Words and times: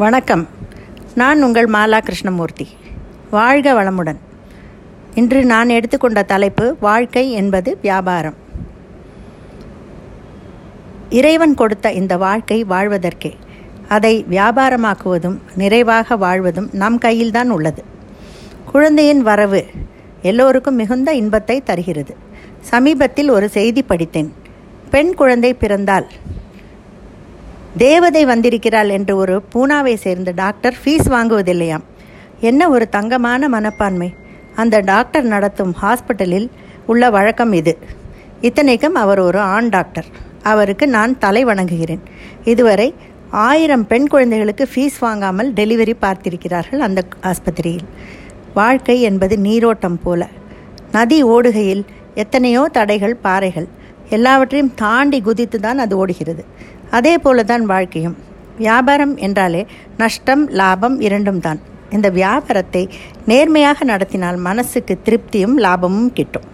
வணக்கம். 0.00 0.48
நான் 1.14 1.42
உங்கள் 1.42 1.66
மாலா 1.66 1.98
கிருஷ்ணமூர்த்தி. 1.98 2.68
வாழ்க 3.30 3.72
வளமுடன். 3.72 4.16
இன்று 5.14 5.44
நான் 5.44 5.68
எடுத்துக்கொண்ட 5.68 6.22
தலைப்பு 6.22 6.76
வாழ்க்கை 6.80 7.32
என்பது 7.32 7.78
வியாபாரம். 7.82 8.34
இறைவன் 11.10 11.54
கொடுத்த 11.54 11.92
இந்த 11.92 12.16
வாழ்க்கை 12.16 12.64
வாழ்வதற்கே 12.64 13.32
அதை 13.88 14.26
வியாபாரமாக்குவதும் 14.30 15.38
நிறைவாக 15.54 16.16
வாழ்வதும் 16.16 16.68
நம் 16.72 16.98
கையில்தான் 16.98 17.50
உள்ளது. 17.50 17.84
குழந்தையின் 18.72 19.22
வரவு 19.22 19.64
எல்லோருக்கும் 20.22 20.74
மிகுந்த 20.74 21.14
இன்பத்தை 21.14 21.60
தருகிறது. 21.60 22.16
சமீபத்தில் 22.60 23.28
ஒரு 23.28 23.48
செய்தி 23.48 23.82
படித்தேன். 23.82 24.32
பெண் 24.90 25.14
குழந்தை 25.14 25.54
பிறந்தால் 25.54 26.06
தேவதை 27.76 28.24
வந்திருக்கிறாள் 28.24 28.88
என்று 28.88 29.16
ஒரு 29.16 29.42
பூனாவை 29.54 29.94
சேர்ந்த 29.94 30.30
டாக்டர் 30.30 30.76
ஃபீஸ் 30.84 31.08
வாங்குவதில்லையாம். 31.08 31.82
என்ன 32.40 32.68
ஒரு 32.68 32.88
தங்கமான 32.88 33.48
மனப்பான்மை. 33.48 34.14
அந்த 34.54 34.80
டாக்டர் 34.80 35.24
நடத்தும் 35.24 35.74
ஹாஸ்பிட்டலில் 35.82 36.48
உள்ள 36.86 37.10
வழக்கம் 37.10 37.52
இது. 37.52 37.78
இத்தனைக்கும் 38.40 38.94
அவர் 38.94 39.18
ஒரு 39.18 39.38
ஆண் 39.38 39.68
டாக்டர். 39.68 40.04
அவருக்கு 40.42 40.88
நான் 40.88 41.18
தலை 41.18 41.44
வணங்குகிறேன். 41.44 42.00
இதுவரை 42.44 42.94
ஆயிரம் 43.30 43.86
பெண் 43.86 44.06
குழந்தைகளுக்கு 44.06 44.68
ஃபீஸ் 44.74 44.98
வாங்காமல் 45.00 45.52
டெலிவரி 45.52 45.94
பார்த்திருக்கிறார்கள் 46.02 46.78
அந்த 46.78 47.04
ஆஸ்பத்திரியில். 47.22 47.86
வாழ்க்கை 48.54 49.00
என்பது 49.00 49.38
நீரோட்டம் 49.38 50.00
போல. 50.02 50.28
நதி 50.92 51.24
ஓடுகையில் 51.24 51.84
எத்தனையோ 52.14 52.68
தடைகள் 52.72 53.16
பாறைகள். 53.16 53.68
எல்லாவற்றையும் 54.16 54.72
தாண்டி 54.82 55.18
குதித்து 55.28 55.58
தான் 55.66 55.82
அது 55.84 55.94
ஓடுகிறது. 56.02 56.42
அதே 56.98 57.14
போல 57.24 57.42
தான் 57.50 57.64
வாழ்க்கையும். 57.72 58.16
வியாபாரம் 58.64 59.14
என்றாலே 59.26 59.62
நஷ்டம் 60.02 60.42
லாபம் 60.60 60.96
இரண்டும் 61.06 61.42
தான். 61.46 61.60
இந்த 61.96 62.08
வியாபாரத்தை 62.18 62.82
நேர்மையாக 63.30 63.84
நடத்தினால் 63.92 64.38
மனசுக்கு 64.48 64.94
திருப்தியும் 65.06 65.56
லாபமும் 65.64 66.10
கிட்டும். 66.18 66.46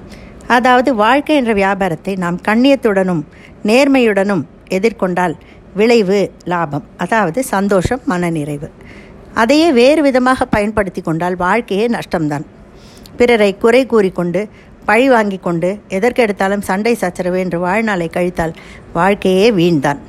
அதாவது 0.57 0.91
வாழ்க்கை 1.05 1.37
என்ற 1.41 1.53
வியாபாரத்தை 1.63 2.13
நாம் 2.25 2.39
கண்ணியத்துடனும் 2.49 3.23
நேர்மையுடனும் 3.71 4.45
எதிர்கொண்டால் 4.79 5.35
விளைவு 5.79 6.21
லாபம் 6.53 6.85
அதாவது 7.05 7.41
சந்தோஷம் 7.55 8.05
மனநிறைவு. 8.13 8.69
அதையே 9.43 9.69
வேறு 9.81 10.01
விதமாக 10.07 10.47
பயன்படுத்தி 10.55 11.01
கொண்டால் 11.01 11.37
வாழ்க்கையே 11.47 11.87
நஷ்டம்தான். 11.97 12.45
பிறரை 13.19 13.51
குறை 13.65 13.83
கூறிக்கொண்டு 13.93 14.41
பழி 14.87 15.07
வாங்கி 15.09 15.39
கொண்டு 15.39 15.69
எதற்கெடுத்தாலும் 15.89 16.67
சண்டை 16.69 16.95
சச்சரவு 16.95 17.39
என்று 17.39 17.59
வாழ்நாளை 17.59 18.09
கழித்தால் 18.17 18.55
வாழ்க்கையே 18.93 19.47
வீண்தான். 19.51 20.01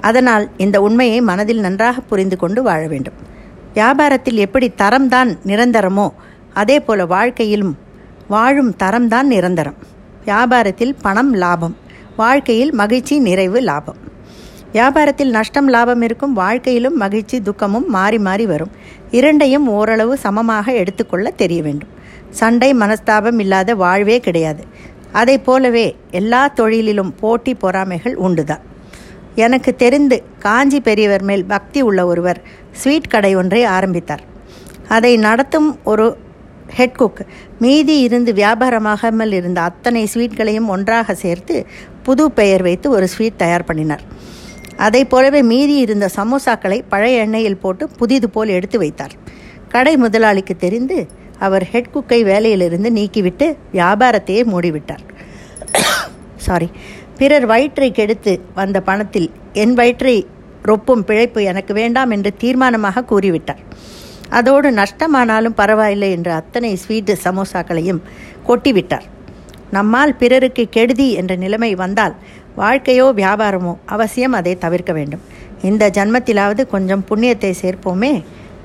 அதனால் 0.00 0.44
இந்த 0.56 0.76
உண்மையை 0.80 1.20
மனதில் 1.20 1.60
நன்றாக 1.60 2.00
புரிந்து 2.00 2.36
கொண்டு 2.36 2.62
வாழ 2.62 2.86
வேண்டும். 2.86 3.18
வியாபாரத்தில் 3.74 4.38
எப்படி 4.46 4.68
தரம்தான் 4.82 5.30
நிரந்தரமோ 5.46 6.06
அதே 6.54 6.80
போல 6.80 7.06
வாழ்க்கையிலும் 7.06 7.74
வாழும் 8.28 8.72
தரம்தான் 8.82 9.28
நிரந்தரம். 9.34 9.78
வியாபாரத்தில் 10.26 10.94
பணம் 11.02 11.32
லாபம் 11.34 11.76
வாழ்க்கையில் 12.16 12.72
மகிழ்ச்சி 12.72 13.14
நிறைவு 13.18 13.60
லாபம். 13.60 14.00
வியாபாரத்தில் 14.74 15.32
நஷ்டம் 15.36 15.68
லாபம் 15.68 16.02
இருக்கும் 16.02 16.32
வாழ்க்கையிலும் 16.32 16.96
மகிழ்ச்சி 16.96 17.38
துக்கமும் 17.40 17.88
மாறி 17.88 18.18
மாறி 18.18 18.46
வரும். 18.46 18.72
இரண்டையும் 19.10 19.66
ஓரளவு 19.68 20.14
சமமாக 20.16 20.72
எடுத்துக்கொள்ள 20.72 21.30
தெரிய 21.30 21.62
வேண்டும். 21.62 21.92
சண்டை 22.40 22.70
மனஸ்தாபம் 22.74 23.40
இல்லாத 23.44 23.74
வாழ்வே 23.74 24.16
கிடையாது. 24.26 24.62
அதை 25.20 25.36
போலவே 25.38 25.86
எல்லா 26.10 26.42
தொழிலிலும் 26.56 27.12
போட்டி 27.20 27.52
பொறாமைகள் 27.54 28.16
உண்டுதான். 28.26 28.62
எனக்கு 29.34 29.70
தெரிந்து 29.76 30.16
காஞ்சி 30.38 30.80
பெரியவர் 30.80 31.22
மேல் 31.22 31.44
பக்தி 31.44 31.80
உள்ள 31.88 32.00
ஒருவர் 32.06 32.40
ஸ்வீட் 32.72 33.12
கடை 33.14 33.32
ஒன்றை 33.36 33.62
ஆரம்பித்தார். 33.76 34.22
அதை 34.88 35.12
நடத்தும் 35.16 35.68
ஒரு 35.84 36.06
ஹெட் 36.76 36.96
குக் 36.96 37.22
மீதி 37.58 37.96
இருந்து 38.00 38.32
வியாபாரமாகாமல் 38.32 39.32
இருந்த 39.32 39.60
அத்தனை 39.60 40.02
ஸ்வீட்களையும் 40.14 40.68
ஒன்றாக 40.74 41.14
சேர்த்து 41.14 41.56
புது 42.02 42.24
பெயர் 42.38 42.62
வைத்து 42.62 42.90
ஒரு 42.90 43.08
ஸ்வீட் 43.08 43.40
தயார் 43.42 43.64
பண்ணினார். 43.64 44.04
அதை 44.76 45.02
போலவே 45.04 45.40
மீதி 45.52 45.74
இருந்த 45.76 46.06
சமோசாக்களை 46.16 46.78
பழைய 46.88 47.26
எண்ணெயில் 47.26 47.62
போட்டு 47.64 47.84
புதிது 47.88 48.28
போல் 48.30 48.54
எடுத்து 48.58 48.78
வைத்தார். 48.78 49.16
கடை 49.68 49.94
முதலாளிக்கு 49.96 50.56
தெரிந்து 50.56 50.98
அவர் 51.46 51.64
ஹெட் 51.72 51.92
குக்கை 51.94 52.20
வேலையிலிருந்து 52.30 52.90
நீக்கிவிட்டு 52.98 53.46
வியாபாரத்தையே 53.78 54.42
மூடிவிட்டார். 54.52 55.04
சாரி 56.46 56.68
பிறர் 57.18 57.46
வயிற்றை 57.52 57.88
கெடுத்து 57.98 58.32
வந்த 58.60 58.78
பணத்தில் 58.88 59.28
என் 59.62 59.74
வயிற்றை 59.80 60.16
ரொப்பும் 60.70 61.04
பிழைப்பு 61.08 61.40
எனக்கு 61.50 61.72
வேண்டாம் 61.80 62.10
என்று 62.16 62.30
தீர்மானமாக 62.42 63.04
கூறிவிட்டார். 63.12 63.62
அதோடு 64.38 64.68
நஷ்டமானாலும் 64.80 65.58
பரவாயில்லை 65.60 66.10
என்ற 66.16 66.30
அத்தனை 66.40 66.70
ஸ்வீட்டு 66.82 67.14
சமோசாக்களையும் 67.24 68.00
கொட்டிவிட்டார். 68.48 69.06
நம்மால் 69.76 70.18
பிறருக்கு 70.22 70.64
கெடுதி 70.76 71.08
என்ற 71.20 71.32
நிலைமை 71.42 71.72
வந்தால் 71.82 72.14
வாழ்க்கையோ 72.60 73.06
வியாபாரமோ 73.20 73.72
அவசியம் 73.94 74.34
அதை 74.38 74.52
தவிர்க்க 74.64 74.92
வேண்டும். 74.98 75.22
இந்த 75.68 75.84
ஜன்மத்திலாவது 75.96 76.62
கொஞ்சம் 76.74 77.04
புண்ணியத்தை 77.10 77.52
சேர்ப்போமே. 77.62 78.12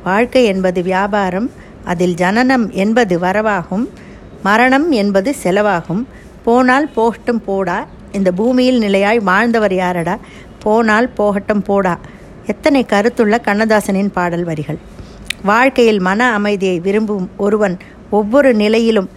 வாழ்க்கை 0.09 0.44
என்பது 0.53 0.79
வியாபாரம் 0.91 1.47
அதில் 1.92 2.16
ஜனனம் 2.22 2.66
என்பது 2.84 3.16
வரவாகும் 3.20 3.86
மரணம் 4.44 4.88
என்பது 5.02 5.30
செலவாகும். 5.44 6.03
போனால் 6.46 6.90
போகட்டும் 6.98 7.42
போடா 7.46 7.78
இந்த 8.18 8.30
பூமியில் 8.31 8.80
நிலையாய் 8.81 9.20
வாழ்ந்தவர் 9.30 9.75
யாரடா? 9.84 10.16
போனால் 10.64 11.09
போகட்டும் 11.20 11.64
போடா. 11.70 11.96
எத்தனை 12.46 12.81
கருத்துள்ள 12.90 13.36
கண்ணதாசனின் 13.48 14.12
பாடல் 14.18 14.46
வரிகள். 14.50 14.80
வாழ்க்கையில் 15.44 16.00
மன 16.00 16.30
அமைதியை 16.38 16.78
விரும்பும் 16.86 17.28
ஒருவன் 17.38 17.75
ஒவ்வொரு 18.09 18.52
நிலையிலும் 18.54 19.09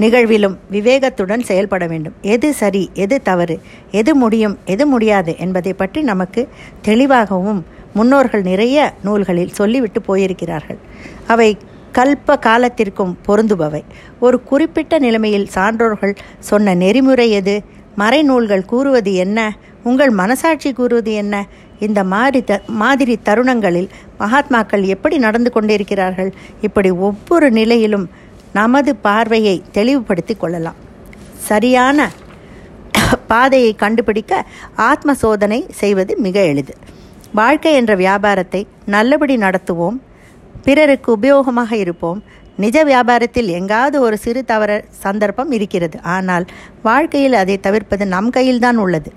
நிகழ்விலும் 0.00 0.56
விவேகத்துடன் 0.72 1.44
செயல்பட 1.48 1.84
வேண்டும். 1.86 2.16
எது 2.34 2.48
சரி 2.60 2.82
எது 3.04 3.16
தவறு 3.28 3.56
எது 4.00 4.12
முடியும் 4.22 4.56
எது 4.64 4.84
முடியாது 4.86 5.32
என்பதை 5.38 5.72
பற்றி 5.82 6.00
நமக்கு 6.12 6.42
தெளிவாகவும் 6.82 7.60
முன்னோர்கள் 7.94 8.42
நிறைய 8.42 8.78
நூல்களில் 9.02 9.54
சொல்லிவிட்டு 9.58 10.00
போயிருக்கிறார்கள். 10.08 10.80
அவை 11.26 11.50
கல்ப 11.94 12.38
காலத்திற்கும் 12.38 13.18
பொருந்துபவை. 13.26 13.82
ஒரு 14.20 14.42
குறிப்பிட்ட 14.42 14.98
நிலைமையில் 14.98 15.50
சான்றோர்கள் 15.54 16.14
சொன்ன 16.38 16.74
நெறிமுறை 16.74 17.30
எது? 17.30 17.62
மறைநூல்கள் 17.98 18.64
கூறுவது 18.64 19.14
என்ன? 19.14 19.38
உங்கள் 19.82 20.10
மனசாட்சி 20.10 20.72
கூறுவது 20.72 21.12
என்ன? 21.12 21.46
இந்த 21.78 22.04
மாதிரி 22.04 22.44
த 22.44 22.60
மாதிரி 22.66 23.18
தருணங்களில் 23.24 23.88
மகாத்மாக்கள் 24.18 24.84
எப்படி 24.84 25.18
நடந்து 25.18 25.52
கொண்டிருக்கிறார்கள்? 25.52 26.34
இப்படி 26.60 26.90
ஒவ்வொரு 26.90 27.50
நிலையிலும் 27.50 28.10
நமது 28.52 28.96
பார்வையை 28.96 29.62
தெளிவுபடுத்தி 29.72 30.34
கொள்ளலாம். 30.34 30.80
சரியான 31.50 32.10
பாதையை 33.28 33.74
கண்டுபிடிக்க 33.74 34.44
ஆத்ம 34.74 35.14
சோதனை 35.14 35.66
செய்வது 35.70 36.16
மிக 36.16 36.44
எளிது. 36.44 36.74
வாழ்க்கை 37.32 37.72
என்ற 37.72 37.94
வியாபாரத்தை 37.94 38.66
நல்லபடி 38.86 39.36
நடத்துவோம். 39.36 39.98
பிறருக்கு 40.66 41.08
உபயோகமாக 41.16 41.72
இருப்போம். 41.72 42.20
நிஜ 42.62 42.76
வியாபாரத்தில் 42.84 43.48
எங்காவது 43.58 43.96
ஒரு 44.00 44.16
சிறு 44.24 44.44
தவற 44.44 44.70
சந்தர்ப்பம் 45.04 45.50
இருக்கிறது. 45.50 45.96
ஆனால் 46.02 46.44
வாழ்க்கையில் 46.82 47.36
அதை 47.42 47.56
தவிர்ப்பது 47.66 48.06
நம் 48.06 48.30
கையில்தான் 48.30 48.76
உள்ளது. 48.76 49.10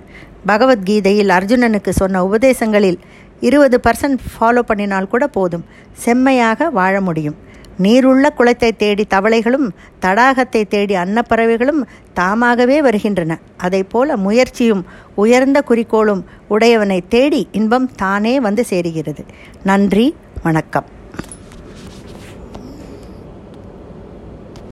பகவத்கீதையில் 0.50 1.32
அர்ஜுனனுக்கு 1.38 1.90
சொன்ன 1.90 2.24
உபதேசங்களில் 2.24 3.00
இருபது 3.40 3.78
பர்சன்ட் 3.88 4.24
ஃபாலோ 4.32 4.62
பண்ணினால் 4.70 5.12
கூட 5.14 5.28
போதும். 5.28 5.66
செம்மையாக 6.06 6.70
வாழ 6.70 7.02
முடியும். 7.02 7.38
நீருள்ள 7.86 8.26
குளத்தை 8.38 8.72
தேடி 8.84 9.04
தவளைகளும் 9.10 9.68
தடாகத்தை 10.06 10.62
தேடி 10.68 10.96
அன்னப்பறவைகளும் 10.96 11.82
தாமாகவே 12.14 12.78
வருகின்றன. 12.82 13.38
அதை 13.58 13.84
போல 13.84 14.18
முயற்சியும் 14.18 14.84
உயர்ந்த 15.16 15.62
குறிக்கோளும் 15.70 16.24
உடையவனை 16.50 17.00
தேடி 17.16 17.48
இன்பம் 17.52 17.90
தானே 17.96 18.36
வந்து 18.40 18.66
சேருகிறது. 18.70 19.26
நன்றி 19.64 20.08
வணக்கம். 20.44 20.88